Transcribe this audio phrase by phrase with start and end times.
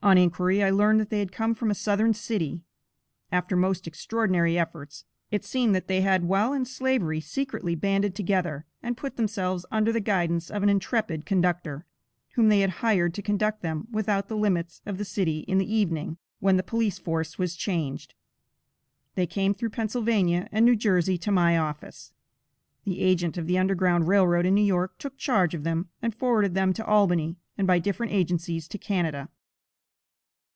[0.00, 2.62] On inquiry, I learned that they had come from a southern city.
[3.32, 8.64] After most extraordinary efforts, it seemed that they had while in Slavery, secretly banded together,
[8.80, 11.84] and put themselves under the guidance of an intrepid conductor,
[12.36, 15.70] whom they had hired to conduct them without the limits of the city, in the
[15.70, 18.14] evening, when the police force was changed.
[19.16, 22.12] They came through Pennsylvania and New Jersey to my office.
[22.84, 26.14] The agent of the Underground Rail Road in New York, took charge of them, and
[26.14, 29.28] forwarded them to Albany, and by different agencies to Canada.